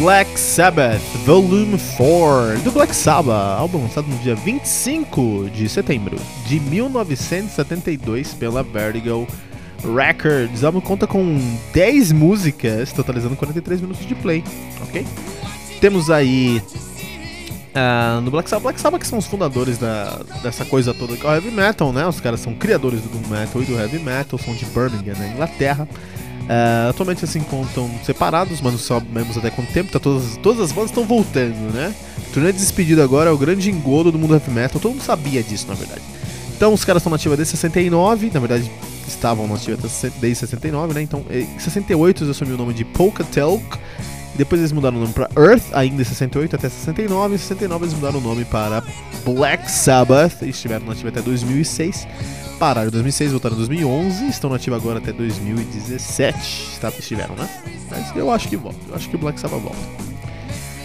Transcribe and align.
Black 0.00 0.40
Sabbath 0.40 1.02
Volume 1.26 1.78
4 1.98 2.62
do 2.64 2.72
Black 2.72 2.96
Sabbath, 2.96 3.58
álbum 3.58 3.82
lançado 3.82 4.08
no 4.08 4.16
dia 4.20 4.34
25 4.34 5.50
de 5.50 5.68
setembro 5.68 6.16
de 6.46 6.58
1972 6.58 8.32
pela 8.32 8.62
Vertigo 8.62 9.28
Records. 9.84 10.62
O 10.62 10.66
álbum 10.66 10.80
conta 10.80 11.06
com 11.06 11.38
10 11.74 12.12
músicas, 12.12 12.94
totalizando 12.94 13.36
43 13.36 13.82
minutos 13.82 14.06
de 14.06 14.14
play, 14.14 14.42
ok? 14.80 15.06
Temos 15.82 16.10
aí 16.10 16.62
uh, 17.76 18.22
no 18.22 18.30
Black 18.30 18.48
Sabbath, 18.48 18.62
Black 18.62 18.80
Sabbath 18.80 19.02
que 19.02 19.06
são 19.06 19.18
os 19.18 19.26
fundadores 19.26 19.76
da, 19.76 20.22
dessa 20.42 20.64
coisa 20.64 20.94
toda 20.94 21.14
que 21.14 21.26
é 21.26 21.28
o 21.28 21.34
heavy 21.34 21.50
metal, 21.50 21.92
né? 21.92 22.06
Os 22.06 22.22
caras 22.22 22.40
são 22.40 22.54
criadores 22.54 23.02
do 23.02 23.10
doom 23.10 23.28
metal 23.28 23.60
e 23.60 23.66
do 23.66 23.78
heavy 23.78 23.98
metal, 23.98 24.38
são 24.38 24.54
de 24.54 24.64
Birmingham, 24.64 25.18
na 25.18 25.28
Inglaterra. 25.28 25.86
Uh, 26.50 26.90
atualmente 26.90 27.24
se 27.28 27.38
encontram 27.38 27.88
separados, 28.04 28.60
mas 28.60 28.72
não 28.72 28.78
sabemos 28.80 29.38
até 29.38 29.52
quanto 29.52 29.72
tempo. 29.72 29.92
Tá 29.92 30.00
todas, 30.00 30.36
todas 30.38 30.60
as 30.60 30.72
bandas 30.72 30.90
estão 30.90 31.04
voltando, 31.04 31.72
né? 31.72 31.94
O 32.18 32.32
turnê 32.32 32.50
de 32.50 32.58
despedida 32.58 33.04
agora 33.04 33.30
é 33.30 33.32
o 33.32 33.38
grande 33.38 33.70
engodo 33.70 34.10
do 34.10 34.18
mundo 34.18 34.34
heavy 34.34 34.50
metal. 34.50 34.80
Todo 34.80 34.90
mundo 34.90 35.02
sabia 35.02 35.44
disso, 35.44 35.68
na 35.68 35.74
verdade. 35.74 36.02
Então 36.56 36.74
os 36.74 36.84
caras 36.84 37.02
estão 37.02 37.10
na 37.10 37.16
ativa 37.16 37.36
desde 37.36 37.52
69, 37.52 38.32
na 38.34 38.40
verdade 38.40 38.68
estavam 39.06 39.46
na 39.46 39.54
ativa 39.54 39.78
desde 40.20 40.40
69, 40.40 40.92
né? 40.92 41.02
Então 41.02 41.24
em 41.30 41.46
68 41.56 42.24
eles 42.24 42.36
assumiram 42.36 42.56
o 42.56 42.62
nome 42.62 42.74
de 42.74 42.84
Polka 42.84 43.22
Telk. 43.22 43.64
Depois 44.34 44.60
eles 44.60 44.72
mudaram 44.72 44.96
o 44.96 45.00
nome 45.00 45.12
para 45.12 45.30
Earth, 45.36 45.64
ainda 45.72 46.02
em 46.02 46.04
68 46.04 46.56
até 46.56 46.68
69. 46.68 47.36
Em 47.36 47.38
69 47.38 47.84
eles 47.84 47.94
mudaram 47.94 48.18
o 48.18 48.22
nome 48.22 48.44
para 48.44 48.82
Black 49.24 49.70
Sabbath 49.70 50.42
e 50.42 50.48
estiveram 50.48 50.86
na 50.86 50.92
ativa 50.92 51.10
até 51.10 51.22
2006 51.22 52.06
pararam 52.60 52.88
em 52.88 52.92
2006, 52.92 53.30
voltaram 53.32 53.56
em 53.56 53.58
2011, 53.58 54.28
estão 54.28 54.50
nativos 54.50 54.78
agora 54.78 54.98
até 54.98 55.12
2017. 55.12 56.78
Tá, 56.78 56.90
estiveram, 56.90 57.34
né? 57.34 57.48
Mas 57.90 58.14
eu 58.14 58.30
acho 58.30 58.48
que 58.48 58.56
volta. 58.56 58.78
Eu 58.86 58.94
acho 58.94 59.08
que 59.08 59.16
o 59.16 59.18
Black 59.18 59.40
Sabbath 59.40 59.62
volta. 59.62 59.78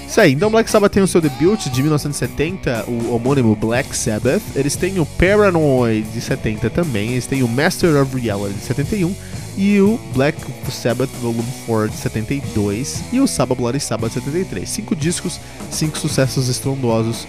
Isso 0.07 0.21
aí, 0.21 0.31
então 0.31 0.49
Black 0.49 0.69
Sabbath 0.69 0.93
tem 0.93 1.03
o 1.03 1.07
seu 1.07 1.19
debut 1.19 1.67
de 1.67 1.81
1970, 1.81 2.85
o 2.87 3.13
homônimo 3.13 3.53
Black 3.57 3.93
Sabbath. 3.95 4.41
Eles 4.55 4.77
têm 4.77 4.99
o 4.99 5.05
Paranoid 5.05 6.07
de 6.07 6.21
70 6.21 6.69
também, 6.69 7.11
eles 7.11 7.25
têm 7.25 7.43
o 7.43 7.47
Master 7.47 8.01
of 8.01 8.17
Reality 8.17 8.53
de 8.53 8.61
71 8.61 9.15
e 9.57 9.81
o 9.81 9.99
Black 10.13 10.39
Sabbath 10.71 11.09
Volume 11.21 11.43
4 11.65 11.89
de 11.89 11.97
72 11.97 13.03
e 13.11 13.19
o 13.19 13.27
Sabbath 13.27 13.57
Bloody 13.57 13.81
Sabbath 13.81 14.13
de 14.13 14.21
73. 14.21 14.69
Cinco 14.69 14.95
discos, 14.95 15.41
cinco 15.69 15.97
sucessos 15.97 16.47
estrondosos 16.47 17.27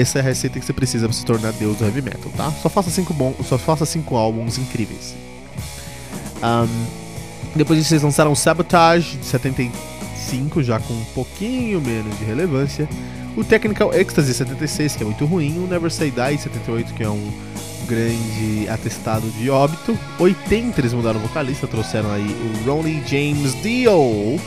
essa 0.00 0.18
é 0.18 0.20
a 0.20 0.24
receita 0.24 0.58
que 0.58 0.64
você 0.64 0.72
precisa 0.72 1.06
para 1.06 1.16
se 1.16 1.24
tornar 1.24 1.52
deus 1.52 1.76
do 1.76 1.84
heavy 1.84 2.02
metal, 2.02 2.30
tá? 2.36 2.50
Só 2.62 2.68
faça 2.68 2.90
cinco, 2.90 3.12
bom, 3.12 3.34
só 3.44 3.58
faça 3.58 3.84
cinco 3.84 4.16
álbuns 4.16 4.58
incríveis. 4.58 5.14
Um, 6.42 6.86
depois 7.56 7.90
eles 7.90 8.02
lançaram 8.02 8.34
Sabotage 8.34 9.16
de 9.16 9.24
75, 9.24 10.62
já 10.62 10.78
com 10.78 10.94
um 10.94 11.04
pouquinho 11.14 11.80
menos 11.80 12.16
de 12.18 12.24
relevância. 12.24 12.88
O 13.36 13.44
Technical 13.44 13.92
Ecstasy 13.94 14.34
76, 14.34 14.96
que 14.96 15.02
é 15.02 15.06
muito 15.06 15.24
ruim. 15.24 15.58
O 15.58 15.66
Never 15.66 15.90
Say 15.90 16.10
Die 16.10 16.38
78, 16.38 16.94
que 16.94 17.02
é 17.02 17.08
um 17.08 17.32
grande 17.86 18.68
atestado 18.68 19.28
de 19.30 19.48
óbito. 19.50 19.98
80 20.18 20.80
eles 20.80 20.92
mudaram 20.92 21.18
o 21.18 21.22
vocalista, 21.22 21.66
trouxeram 21.66 22.12
aí 22.12 22.26
o 22.26 22.68
Ronnie 22.68 23.02
James 23.06 23.60
Dio. 23.62 24.38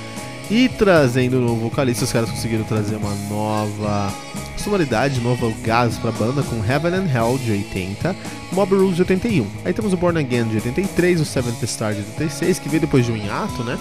E 0.49 0.67
trazendo 0.69 1.37
o 1.37 1.41
novo 1.41 1.69
vocalista, 1.69 2.03
os 2.03 2.11
caras 2.11 2.29
conseguiram 2.29 2.63
trazer 2.63 2.95
uma 2.95 3.13
nova 3.29 4.13
sonoridade, 4.57 5.19
novo 5.21 5.53
gás 5.63 5.97
pra 5.97 6.11
banda 6.11 6.43
com 6.43 6.63
Heaven 6.63 6.93
and 6.93 7.07
Hell 7.13 7.37
de 7.37 7.51
80, 7.51 8.15
Mob 8.51 8.75
Rules 8.75 8.95
de 8.95 9.01
81. 9.01 9.47
Aí 9.65 9.73
temos 9.73 9.93
o 9.93 9.97
Born 9.97 10.19
Again 10.19 10.47
de 10.49 10.55
83, 10.57 11.21
o 11.21 11.25
Seventh 11.25 11.65
Star 11.65 11.93
de 11.93 11.99
86, 11.99 12.59
que 12.59 12.69
veio 12.69 12.81
depois 12.81 13.05
de 13.05 13.11
um 13.11 13.17
hiato, 13.17 13.63
né? 13.63 13.79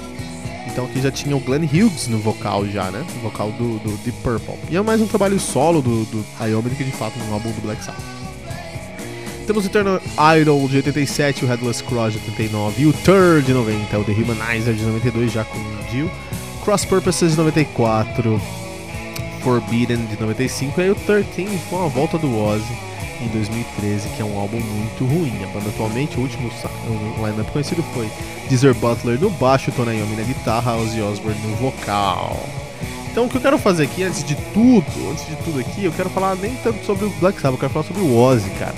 Então 0.72 0.84
aqui 0.84 1.00
já 1.00 1.10
tinha 1.10 1.36
o 1.36 1.40
Glenn 1.40 1.64
Hughes 1.64 2.06
no 2.06 2.18
vocal 2.18 2.64
já, 2.66 2.90
né? 2.90 3.04
No 3.16 3.22
vocal 3.22 3.50
do, 3.52 3.78
do 3.80 3.96
Deep 4.04 4.18
Purple. 4.22 4.54
E 4.70 4.76
é 4.76 4.80
mais 4.80 5.00
um 5.00 5.06
trabalho 5.06 5.38
solo 5.40 5.82
do, 5.82 6.04
do 6.04 6.24
Iommi 6.40 6.70
do 6.70 6.76
que 6.76 6.84
de 6.84 6.92
fato 6.92 7.18
um 7.18 7.34
álbum 7.34 7.50
do 7.50 7.60
Black 7.60 7.84
Sabbath. 7.84 8.00
Temos 9.46 9.64
o 9.64 9.66
Eternal 9.66 10.00
Idol 10.40 10.68
de 10.68 10.76
87, 10.76 11.44
o 11.44 11.48
Headless 11.48 11.82
Cross 11.82 12.12
de 12.12 12.18
89 12.20 12.82
e 12.82 12.86
o 12.86 12.92
Third 12.92 13.44
de 13.44 13.52
90, 13.52 13.98
o 13.98 14.04
The 14.04 14.12
Humanizer 14.12 14.74
de 14.74 14.84
92 14.84 15.32
já 15.32 15.44
com 15.44 15.58
o 15.58 15.90
Jill. 15.90 16.08
Cross 16.64 16.84
Purposes 16.84 17.32
de 17.32 17.38
94, 17.38 18.40
Forbidden 19.42 20.04
de 20.06 20.20
95 20.20 20.80
e 20.80 20.84
aí 20.84 20.90
o 20.90 20.94
13 20.94 21.24
com 21.70 21.84
a 21.84 21.88
volta 21.88 22.18
do 22.18 22.38
Ozzy 22.38 22.76
em 23.20 23.28
2013, 23.28 24.08
que 24.10 24.22
é 24.22 24.24
um 24.24 24.38
álbum 24.38 24.60
muito 24.60 25.04
ruim. 25.04 25.32
A 25.42 25.46
banda 25.48 25.70
atualmente, 25.70 26.16
o 26.18 26.20
último 26.20 26.50
lineup 27.16 27.50
conhecido 27.50 27.82
foi 27.94 28.10
Deezer 28.48 28.74
Butler 28.74 29.18
no 29.18 29.30
baixo, 29.30 29.72
Tony 29.72 29.98
Iommi 29.98 30.16
na 30.16 30.22
guitarra, 30.22 30.76
Ozzy 30.76 31.00
Osbourne 31.00 31.40
no 31.40 31.56
vocal. 31.56 32.38
Então 33.10 33.24
o 33.24 33.28
que 33.28 33.36
eu 33.36 33.40
quero 33.40 33.58
fazer 33.58 33.84
aqui, 33.84 34.02
antes 34.02 34.22
de 34.22 34.34
tudo, 34.52 35.10
antes 35.10 35.26
de 35.26 35.36
tudo 35.36 35.60
aqui, 35.60 35.84
eu 35.84 35.92
quero 35.92 36.10
falar 36.10 36.36
nem 36.36 36.54
tanto 36.56 36.84
sobre 36.84 37.06
o 37.06 37.10
Black 37.20 37.40
Sabbath, 37.40 37.54
eu 37.54 37.60
quero 37.60 37.72
falar 37.72 37.86
sobre 37.86 38.02
o 38.02 38.16
Ozzy, 38.16 38.50
cara. 38.50 38.74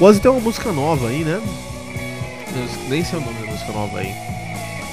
O 0.00 0.04
Ozzy 0.04 0.20
tem 0.20 0.30
uma 0.30 0.40
música 0.40 0.72
nova 0.72 1.08
aí, 1.08 1.24
né? 1.24 1.40
Nem 2.88 3.04
sei 3.04 3.18
o 3.18 3.22
nome 3.22 3.38
da 3.40 3.52
música 3.52 3.72
nova 3.72 3.98
aí 3.98 4.35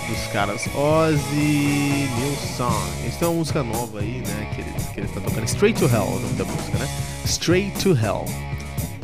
dos 0.08 0.28
caras 0.32 0.68
Ozzy 0.76 2.08
Nilsson. 2.18 2.84
Eles 3.02 3.16
têm 3.16 3.28
uma 3.28 3.38
música 3.38 3.64
nova 3.64 4.00
aí, 4.00 4.22
né? 4.26 4.50
Que 4.54 4.62
ele, 4.62 4.74
que 4.94 5.00
ele 5.00 5.08
tá 5.08 5.22
tocando. 5.22 5.46
Straight 5.46 5.80
to 5.80 5.86
Hell, 5.86 6.04
o 6.04 6.20
nome 6.20 6.34
da 6.34 6.46
música, 6.46 6.78
né? 6.78 6.88
Straight 7.26 7.80
to 7.82 7.92
Hell. 7.92 8.26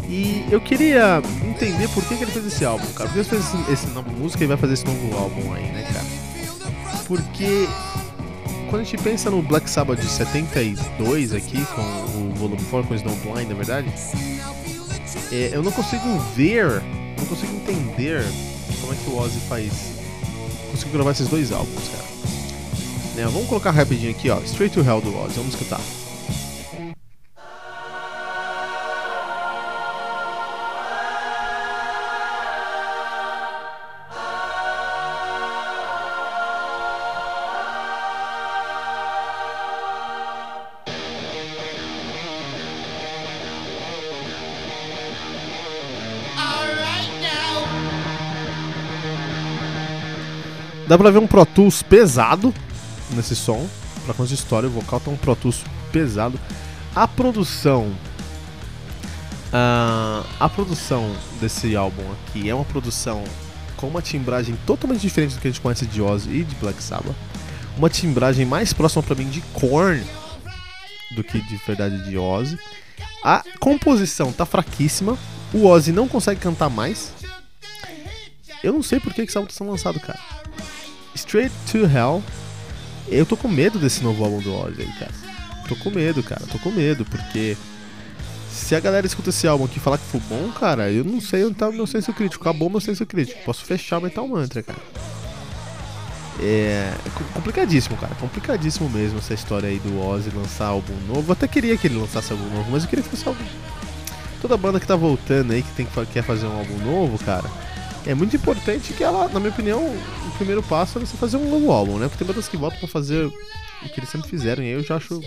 E 0.08 0.46
eu 0.52 0.60
queria 0.60 1.22
entender 1.44 1.88
por 1.90 2.04
que, 2.04 2.16
que 2.16 2.24
ele 2.24 2.32
fez 2.32 2.46
esse 2.48 2.66
álbum, 2.66 2.86
cara. 2.94 3.10
Por 3.10 3.14
que 3.14 3.20
ele 3.20 3.30
fez 3.30 3.46
esse, 3.46 3.72
esse 3.72 3.88
nova 3.88 4.10
música 4.12 4.44
e 4.44 4.48
vai 4.48 4.58
fazer 4.58 4.74
esse 4.74 4.86
novo 4.86 5.16
álbum 5.16 5.54
aí, 5.54 5.66
né, 5.72 5.88
cara? 5.94 6.06
Porque 7.06 7.68
quando 8.70 8.81
a 8.81 8.86
gente 8.86 9.02
pensa 9.02 9.31
no 9.31 9.42
Black 9.42 9.70
Sabbath 9.70 10.00
de 10.00 10.08
72 10.08 11.34
aqui, 11.34 11.64
com 11.76 11.81
o 11.81 12.34
volume 12.36 12.64
4 12.64 12.88
com 12.88 12.94
o 12.94 12.98
Snowblind, 12.98 13.50
na 13.50 13.56
verdade, 13.56 13.92
é, 15.31 15.50
eu 15.52 15.64
não 15.64 15.72
consigo 15.72 16.20
ver, 16.36 16.81
não 17.18 17.26
consigo 17.26 17.56
entender 17.56 18.24
como 18.81 18.94
é 18.94 18.96
que 18.96 19.10
o 19.10 19.18
Ozzy 19.18 19.40
faz 19.48 19.72
consigo 20.69 20.91
gravar 20.91 21.12
esses 21.12 21.28
dois 21.28 21.52
álbuns, 21.52 21.88
cara. 21.90 22.09
Né, 23.16 23.25
vamos 23.25 23.47
colocar 23.47 23.72
rapidinho 23.72 24.12
aqui, 24.12 24.30
ó. 24.30 24.40
Straight 24.41 24.74
to 24.74 24.81
Hell 24.81 25.02
do 25.02 25.16
Oz, 25.18 25.34
vamos 25.35 25.53
escutar. 25.53 25.81
Dá 50.89 50.97
pra 50.97 51.12
ver 51.12 51.19
um 51.19 51.27
Pro 51.27 51.45
Tools 51.45 51.83
pesado 51.83 52.51
nesse 53.12 53.36
som. 53.36 53.63
Pra 54.06 54.13
conta 54.15 54.30
de 54.30 54.33
história, 54.33 54.68
o 54.68 54.71
vocal 54.71 55.00
tá 55.00 55.12
um 55.12 55.15
Pro 55.15 55.36
Tools 55.36 55.63
pesado. 55.91 56.39
A 56.95 57.07
produção. 57.07 57.95
Uh, 59.53 60.25
a 60.39 60.50
produção 60.50 61.15
desse 61.39 61.75
álbum 61.75 62.01
aqui 62.13 62.50
é 62.50 62.56
uma 62.56 62.65
produção 62.65 63.24
com 63.77 63.88
uma 63.88 64.01
timbragem 64.01 64.57
totalmente 64.65 65.01
diferente 65.01 65.36
do 65.36 65.39
que 65.39 65.47
a 65.47 65.51
gente 65.51 65.62
conhece 65.62 65.86
de 65.86 66.01
Ozzy 66.01 66.31
e 66.31 66.44
de 66.44 66.56
Black 66.56 66.81
Sabbath. 66.81 67.15
Uma 67.77 67.88
timbragem 67.88 68.47
mais 68.47 68.74
próxima 68.74 69.03
para 69.03 69.13
mim 69.13 69.30
de 69.30 69.41
Korn 69.53 70.03
do 71.12 71.24
que 71.24 71.39
de 71.39 71.56
verdade 71.68 72.03
de 72.03 72.18
Ozzy. 72.18 72.57
A 73.24 73.44
composição 73.59 74.33
tá 74.33 74.44
fraquíssima. 74.44 75.15
O 75.53 75.68
Ozzy 75.68 75.91
não 75.91 76.07
consegue 76.07 76.41
cantar 76.41 76.68
mais. 76.71 77.13
Eu 78.63 78.74
não 78.74 78.81
sei 78.81 79.00
por 79.00 79.13
que 79.13 79.21
esse 79.21 79.38
álbum 79.38 79.47
tá 79.47 79.53
sendo 79.56 79.69
lançado, 79.69 80.00
cara. 80.00 80.19
Straight 81.16 81.54
to 81.72 81.80
Hell 81.86 82.24
Eu 83.08 83.26
tô 83.26 83.36
com 83.36 83.48
medo 83.48 83.80
desse 83.80 84.04
novo 84.04 84.24
álbum 84.24 84.40
do 84.40 84.54
Ozzy 84.54 84.82
aí, 84.82 84.94
cara. 85.00 85.12
Tô 85.68 85.76
com 85.76 85.90
medo, 85.90 86.24
cara. 86.24 86.42
Tô 86.52 86.58
com 86.60 86.72
medo, 86.72 87.06
porque 87.06 87.56
se 88.52 88.76
a 88.76 88.80
galera 88.80 89.06
escuta 89.06 89.30
esse 89.30 89.48
álbum 89.48 89.66
aqui 89.66 89.78
e 89.78 89.80
falar 89.80 89.98
que 89.98 90.06
foi 90.06 90.20
bom, 90.22 90.52
cara, 90.52 90.92
eu 90.92 91.04
não 91.04 91.22
sei 91.22 91.46
onde 91.46 91.56
tá 91.56 91.70
o 91.70 91.74
meu 91.74 91.88
senso 91.88 92.12
crítico. 92.14 92.44
Acabou 92.44 92.70
meu 92.70 92.82
senso 92.82 93.06
crítico. 93.06 93.40
Posso 93.46 93.64
fechar 93.64 94.02
Metal 94.02 94.28
Mantra, 94.28 94.64
cara. 94.64 94.80
É, 96.42 96.94
é 97.06 97.10
complicadíssimo, 97.34 97.98
cara. 97.98 98.16
Complicadíssimo 98.16 98.90
mesmo 98.90 99.20
essa 99.20 99.34
história 99.34 99.70
aí 99.70 99.80
do 99.80 100.00
Ozzy 100.02 100.30
lançar 100.36 100.68
álbum 100.68 100.96
novo. 101.08 101.30
Eu 101.30 101.34
até 101.34 101.48
queria 101.48 101.78
que 101.78 101.88
ele 101.88 101.98
lançasse 101.98 102.32
álbum 102.32 102.50
novo, 102.50 102.72
mas 102.72 102.84
eu 102.84 102.90
queria 102.90 103.04
que 103.04 103.10
fosse 103.10 103.28
álbum. 103.28 103.44
Toda 104.42 104.56
banda 104.56 104.80
que 104.80 104.88
tá 104.88 104.96
voltando 104.96 105.52
aí, 105.52 105.62
que 105.62 105.72
tem 105.72 105.86
que 105.86 106.06
quer 106.08 106.24
fazer 106.24 106.46
um 106.48 106.58
álbum 106.58 106.78
novo, 106.78 107.24
cara, 107.24 107.50
é 108.10 108.16
muito 108.16 108.36
importante 108.36 108.92
que 108.92 109.04
ela, 109.04 109.28
na 109.30 109.40
minha 109.40 109.52
opinião, 109.52 109.86
o 109.86 110.32
primeiro 110.38 110.64
passo 110.64 110.98
é 110.98 111.02
você 111.02 111.16
fazer 111.16 111.38
um 111.38 111.48
novo 111.48 111.72
álbum, 111.72 112.00
né? 112.00 112.08
Porque 112.08 112.24
tem 112.24 112.28
bandas 112.28 112.48
que 112.48 112.58
voltam 112.58 112.80
pra 112.80 112.88
fazer 112.88 113.26
o 113.28 113.90
que 113.90 114.00
eles 114.00 114.10
sempre 114.10 114.28
fizeram, 114.28 114.64
e 114.64 114.66
aí 114.66 114.74
eu 114.74 114.82
já 114.82 114.96
acho 114.96 115.22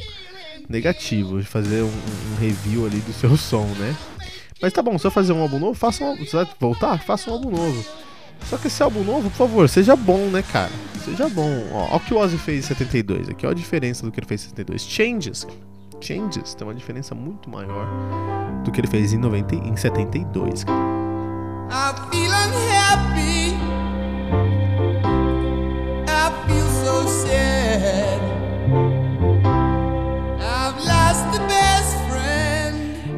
negativo 0.68 1.40
de 1.40 1.46
fazer 1.46 1.82
um, 1.82 1.86
um, 1.86 2.40
review 2.40 2.84
ali 2.84 2.98
do 2.98 3.12
seu 3.12 3.36
som, 3.38 3.66
né? 3.78 3.94
Mas 4.60 4.72
tá 4.72 4.82
bom, 4.82 4.98
se 4.98 5.06
eu 5.06 5.12
fazer 5.12 5.32
um 5.32 5.40
álbum 5.40 5.60
novo, 5.60 5.74
faça 5.74 6.04
um 6.04 6.16
Você 6.16 6.36
vai 6.36 6.48
voltar? 6.58 6.98
Faça 7.04 7.30
um 7.30 7.34
álbum 7.34 7.50
novo. 7.50 7.84
Só 8.50 8.56
que 8.56 8.66
esse 8.66 8.82
álbum 8.82 9.04
novo, 9.04 9.30
por 9.30 9.36
favor, 9.36 9.68
seja 9.68 9.94
bom, 9.94 10.26
né, 10.26 10.42
cara? 10.42 10.72
Seja 11.04 11.28
bom. 11.28 11.64
Ó, 11.70 11.88
ó 11.92 11.96
o 11.96 12.00
que 12.00 12.12
o 12.12 12.18
Ozzy 12.18 12.36
fez 12.36 12.64
em 12.64 12.68
72 12.68 13.28
aqui, 13.28 13.46
ó 13.46 13.50
a 13.50 13.54
diferença 13.54 14.04
do 14.04 14.10
que 14.10 14.18
ele 14.18 14.26
fez 14.26 14.44
em 14.44 14.48
72. 14.48 14.82
Changes. 14.82 15.46
Changes 16.00 16.54
tem 16.54 16.66
uma 16.66 16.74
diferença 16.74 17.14
muito 17.14 17.48
maior 17.48 17.86
do 18.64 18.72
que 18.72 18.80
ele 18.80 18.88
fez 18.88 19.12
em, 19.12 19.18
90, 19.18 19.54
em 19.54 19.76
72, 19.76 20.64
cara. 20.64 21.02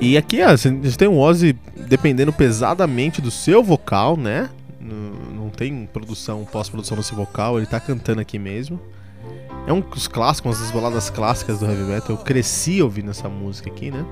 E 0.01 0.19
aqui, 0.19 0.43
a 0.43 0.55
gente 0.55 0.97
tem 0.97 1.09
um 1.09 1.19
Ozzy 1.19 1.59
dependendo 1.89 2.33
pesadamente 2.33 3.23
do 3.23 3.31
seu 3.31 3.65
vocal, 3.65 4.17
né? 4.17 4.51
Não, 4.79 5.49
tem 5.49 5.87
produção, 5.87 6.45
pós-produção 6.45 6.97
nesse 6.97 7.15
vocal, 7.15 7.57
ele 7.57 7.67
tá 7.67 7.81
cantando 7.81 8.21
aqui 8.21 8.39
mesmo. 8.39 8.79
É 9.67 9.73
um 9.73 9.81
dos 9.81 10.07
clássicos, 10.07 10.57
uma 10.57 10.63
das 10.63 10.71
baladas 10.71 11.11
clássicas 11.11 11.59
do 11.59 11.67
heavy 11.67 11.83
metal. 11.85 12.11
Eu 12.11 12.19
cresci 12.19 12.83
ouvindo 12.83 13.11
essa 13.11 13.29
música 13.29 13.71
aqui, 13.71 13.91
né? 13.91 14.05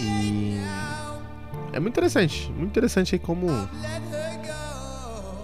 E 0.00 0.58
é 1.72 1.80
muito 1.80 1.94
interessante, 1.94 2.50
muito 2.50 2.70
interessante 2.70 3.14
aí 3.14 3.18
como 3.18 3.46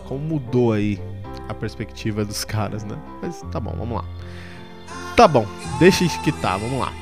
como 0.07 0.21
mudou 0.21 0.73
aí 0.73 1.01
a 1.49 1.55
perspectiva 1.55 2.25
dos 2.25 2.45
caras, 2.45 2.85
né? 2.85 2.97
Mas 3.23 3.41
tá 3.53 3.61
bom, 3.61 3.75
vamos 3.77 3.97
lá. 3.97 4.05
Tá 5.17 5.27
bom, 5.27 5.47
deixa 5.79 6.07
que 6.23 6.33
tá, 6.33 6.57
vamos 6.57 6.79
lá. 6.79 6.93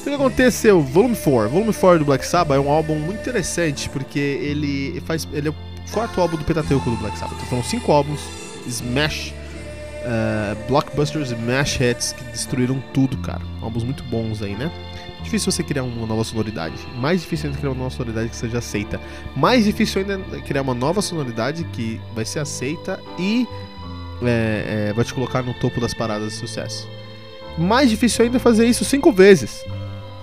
O 0.00 0.08
que 0.08 0.14
aconteceu? 0.14 0.80
Volume 0.80 1.16
4. 1.16 1.50
Volume 1.50 1.72
4 1.72 1.98
do 1.98 2.04
Black 2.04 2.24
Sabbath 2.24 2.56
é 2.56 2.60
um 2.60 2.70
álbum 2.70 2.94
muito 2.94 3.20
interessante 3.20 3.88
porque 3.88 4.18
ele 4.18 5.00
faz. 5.00 5.26
Ele 5.32 5.48
é 5.48 5.50
o 5.50 5.54
quarto 5.92 6.20
álbum 6.20 6.36
do 6.36 6.44
Pentateuco 6.44 6.88
do 6.88 6.96
Black 6.96 7.18
Sabbath. 7.18 7.34
Então 7.36 7.48
foram 7.48 7.64
cinco 7.64 7.90
álbuns, 7.90 8.20
Smash, 8.68 9.34
uh, 10.04 10.68
Blockbusters, 10.68 11.32
Smash 11.32 11.80
Hits, 11.80 12.12
que 12.12 12.22
destruíram 12.24 12.80
tudo, 12.94 13.16
cara. 13.18 13.42
Álbuns 13.60 13.82
muito 13.82 14.04
bons 14.04 14.42
aí, 14.42 14.54
né? 14.54 14.70
Difícil 15.26 15.50
você 15.50 15.64
criar 15.64 15.82
uma 15.82 16.06
nova 16.06 16.22
sonoridade. 16.22 16.76
Mais 17.00 17.22
difícil 17.22 17.46
ainda 17.46 17.58
criar 17.58 17.72
uma 17.72 17.78
nova 17.82 17.90
sonoridade 17.90 18.28
que 18.28 18.36
seja 18.36 18.58
aceita. 18.58 19.00
Mais 19.34 19.64
difícil 19.64 20.02
ainda 20.02 20.18
criar 20.42 20.62
uma 20.62 20.72
nova 20.72 21.02
sonoridade 21.02 21.64
que 21.72 22.00
vai 22.14 22.24
ser 22.24 22.38
aceita 22.38 23.02
e 23.18 23.44
é, 24.22 24.90
é, 24.90 24.92
vai 24.92 25.04
te 25.04 25.12
colocar 25.12 25.42
no 25.42 25.52
topo 25.54 25.80
das 25.80 25.92
paradas 25.92 26.32
de 26.32 26.38
sucesso. 26.38 26.88
Mais 27.58 27.90
difícil 27.90 28.24
ainda 28.24 28.38
fazer 28.38 28.68
isso 28.68 28.84
cinco 28.84 29.10
vezes. 29.10 29.64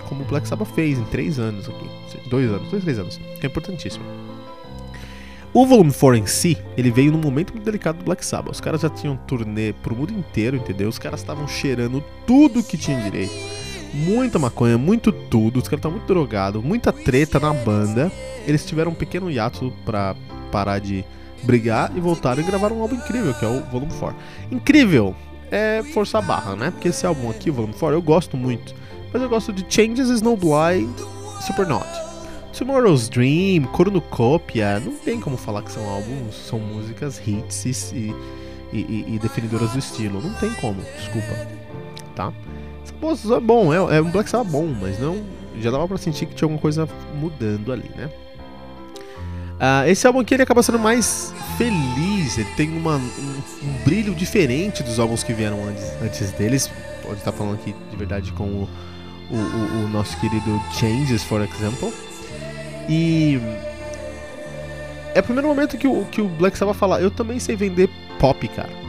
Como 0.08 0.24
o 0.24 0.26
Black 0.26 0.48
Sabbath 0.48 0.74
fez 0.74 0.98
em 0.98 1.04
três 1.04 1.38
anos 1.38 1.68
aqui. 1.68 1.90
Dois 2.30 2.50
anos, 2.50 2.70
dois, 2.70 2.82
três 2.82 2.98
anos. 2.98 3.20
Que 3.42 3.46
é 3.46 3.50
importantíssimo. 3.50 4.06
O 5.54 5.68
Volume 5.68 5.92
4 5.92 6.16
em 6.16 6.26
si, 6.26 6.58
ele 6.78 6.92
veio 6.92 7.12
num 7.12 7.20
momento 7.20 7.52
muito 7.52 7.66
delicado 7.66 7.98
do 7.98 8.06
Black 8.06 8.26
Sabbath. 8.26 8.54
Os 8.54 8.62
caras 8.62 8.80
já 8.80 8.90
tinham 8.90 9.18
turnê 9.18 9.74
pro 9.74 9.94
mundo 9.94 10.14
inteiro, 10.14 10.56
entendeu? 10.56 10.88
Os 10.88 10.98
caras 10.98 11.20
estavam 11.20 11.46
cheirando 11.46 12.02
tudo 12.26 12.64
que 12.64 12.78
tinha 12.78 13.02
direito 13.02 13.64
muita 13.94 14.40
maconha, 14.40 14.78
muito 14.78 15.12
tudo, 15.12 15.58
os 15.58 15.64
caras 15.64 15.80
estão 15.80 15.92
muito 15.92 16.06
drogados, 16.06 16.64
muita 16.64 16.92
treta 16.92 17.40
na 17.40 17.54
banda. 17.54 18.12
Eles 18.46 18.66
tiveram 18.66 18.92
um 18.92 18.96
pequeno 18.96 19.30
hiato 19.30 19.72
pra 19.86 20.16
parar 20.52 20.80
de 20.80 21.06
brigar 21.44 21.92
e 21.96 22.00
voltaram 22.00 22.42
e 22.42 22.46
gravaram 22.46 22.78
um 22.78 22.82
álbum 22.82 22.96
incrível, 22.96 23.34
que 23.34 23.46
é 23.46 23.48
o 23.48 23.62
Volume 23.66 23.94
4. 23.94 24.18
Incrível! 24.52 25.16
É 25.52 25.84
forçar 25.94 26.24
a 26.24 26.26
barra, 26.26 26.56
né? 26.56 26.72
Porque 26.72 26.88
esse 26.88 27.06
álbum 27.06 27.30
aqui, 27.30 27.52
Volume 27.52 27.74
4, 27.74 27.96
eu 27.96 28.02
gosto 28.02 28.36
muito. 28.36 28.74
Mas 29.12 29.22
eu 29.22 29.30
gosto 29.30 29.54
de 29.54 29.64
Changes, 29.70 30.10
Snowblind, 30.10 30.90
Supernaught. 31.42 31.88
Tomorrow's 32.58 33.10
Dream, 33.10 33.64
Cornucopia, 33.72 34.80
não 34.80 34.96
tem 34.96 35.20
como 35.20 35.38
falar 35.38 35.64
que 35.64 35.72
são 35.72 35.88
álbuns, 35.88 36.36
são 36.36 36.60
músicas 36.60 37.20
hits 37.26 37.92
e, 37.92 38.16
e, 38.72 39.06
e 39.08 39.20
definidoras 39.20 39.72
do 39.72 39.80
estilo. 39.80 40.22
Não 40.22 40.34
tem 40.36 40.52
como, 40.56 40.82
desculpa. 40.98 41.48
Tá? 42.16 42.32
Pô, 43.04 43.12
é 43.12 43.40
bom, 43.42 43.74
é, 43.74 43.98
é 43.98 44.02
um 44.02 44.10
Black 44.10 44.30
Sabbath 44.30 44.50
bom, 44.50 44.66
mas 44.80 44.98
não. 44.98 45.22
Já 45.60 45.70
dava 45.70 45.86
pra 45.90 45.98
sentir 45.98 46.26
que 46.26 46.34
tinha 46.36 46.46
alguma 46.46 46.62
coisa 46.62 46.88
mudando 47.14 47.74
ali, 47.74 47.92
né? 47.98 48.10
Uh, 49.56 49.90
esse 49.90 50.08
álbum 50.08 50.22
aqui 50.22 50.34
ele 50.34 50.44
acaba 50.44 50.64
sendo 50.64 50.80
mais 50.80 51.34
feliz, 51.58 52.38
ele 52.38 52.48
tem 52.56 52.70
uma, 52.70 52.96
um, 52.96 53.42
um, 53.62 53.84
brilho 53.84 54.16
diferente 54.16 54.82
dos 54.84 55.02
álbuns 55.02 55.22
que 55.22 55.34
vieram 55.34 55.66
antes, 55.66 55.84
antes 56.02 56.32
deles. 56.32 56.72
Pode 57.02 57.18
estar 57.18 57.34
falando 57.34 57.56
aqui 57.56 57.76
de 57.92 57.98
verdade 57.98 58.32
com 58.32 58.46
o, 58.46 58.70
o, 59.30 59.36
o, 59.36 59.84
o 59.84 59.90
nosso 59.90 60.18
querido 60.22 60.62
Changes, 60.72 61.26
for 61.26 61.42
example. 61.42 61.94
E 62.88 63.38
é 65.14 65.20
o 65.20 65.24
primeiro 65.24 65.50
momento 65.50 65.78
que 65.78 65.90
o, 65.90 66.06
que 66.06 66.22
o 66.22 66.30
Black 66.30 66.58
Sabbath 66.58 66.78
fala: 66.78 67.02
Eu 67.02 67.12
também 67.12 67.38
sei 67.38 67.58
vender 67.58 67.90
pop, 68.18 68.48
cara. 68.48 68.83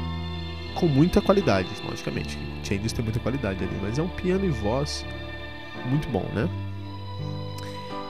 Com 0.75 0.87
muita 0.87 1.21
qualidade, 1.21 1.69
logicamente. 1.89 2.39
Changes 2.63 2.93
tem 2.93 3.05
muita 3.05 3.21
qualidade 3.21 3.63
ali, 3.63 3.77
mas 3.81 3.99
é 3.99 4.03
um 4.03 4.09
piano 4.09 4.45
e 4.45 4.51
voz 4.51 5.05
muito 5.87 6.09
bom, 6.09 6.27
né? 6.35 6.49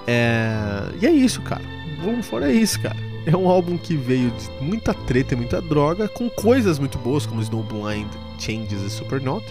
É... 0.06 0.90
E 1.00 1.06
é 1.06 1.10
isso, 1.10 1.42
cara. 1.42 1.62
Vamos 2.02 2.26
fora 2.26 2.50
é 2.50 2.54
isso, 2.54 2.80
cara. 2.80 2.96
É 3.26 3.34
um 3.34 3.48
álbum 3.48 3.78
que 3.78 3.96
veio 3.96 4.30
de 4.30 4.50
muita 4.62 4.92
treta 4.92 5.32
e 5.32 5.36
muita 5.36 5.60
droga, 5.60 6.06
com 6.08 6.28
coisas 6.28 6.78
muito 6.78 6.98
boas 6.98 7.24
como 7.24 7.40
Snowblind, 7.40 8.08
Changes 8.38 8.82
e 8.82 8.90
Supernaut, 8.90 9.46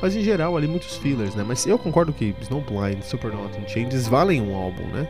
mas 0.00 0.16
em 0.16 0.22
geral 0.22 0.56
ali 0.56 0.66
muitos 0.66 0.96
fillers, 0.96 1.34
né? 1.34 1.44
Mas 1.46 1.66
eu 1.66 1.78
concordo 1.78 2.14
que 2.14 2.34
Snowblind, 2.40 3.02
Supernaut 3.02 3.54
e 3.58 3.68
Changes 3.68 4.08
valem 4.08 4.40
um 4.40 4.56
álbum, 4.56 4.84
né? 4.84 5.06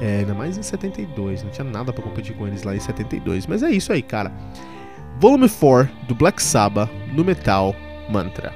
É, 0.00 0.20
ainda 0.20 0.32
mais 0.32 0.56
em 0.56 0.62
72, 0.62 1.42
não 1.42 1.50
tinha 1.50 1.64
nada 1.64 1.92
para 1.92 2.02
competir 2.02 2.34
com 2.34 2.46
eles 2.46 2.62
lá 2.62 2.74
em 2.74 2.80
72. 2.80 3.46
Mas 3.46 3.62
é 3.62 3.70
isso 3.70 3.92
aí, 3.92 4.02
cara. 4.02 4.32
Volume 5.24 5.48
4 5.48 5.88
do 6.06 6.14
Black 6.14 6.42
Sabbath 6.42 6.90
no 7.14 7.24
Metal 7.24 7.74
Mantra. 8.10 8.52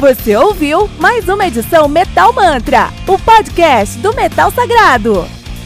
Você 0.00 0.34
ouviu 0.34 0.90
mais 0.98 1.28
uma 1.28 1.46
edição 1.46 1.86
Metal 1.86 2.32
Mantra, 2.32 2.88
o 3.06 3.16
podcast 3.20 3.96
do 3.98 4.12
Metal 4.16 4.50
Sagrado. 4.50 5.39